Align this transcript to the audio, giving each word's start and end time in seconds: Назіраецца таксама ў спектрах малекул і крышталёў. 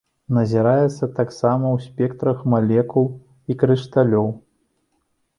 Назіраецца 0.35 1.09
таксама 1.19 1.65
ў 1.75 1.83
спектрах 1.87 2.39
малекул 2.53 3.05
і 3.53 3.57
крышталёў. 3.65 4.27